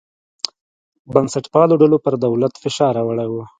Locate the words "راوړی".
2.97-3.39